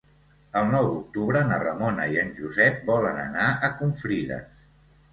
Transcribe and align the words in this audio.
El 0.61 0.71
nou 0.75 0.87
d'octubre 0.93 1.43
na 1.51 1.59
Ramona 1.65 2.09
i 2.15 2.19
en 2.23 2.33
Josep 2.41 2.83
volen 2.91 3.23
anar 3.29 3.49
a 3.51 3.73
Confrides. 3.85 4.63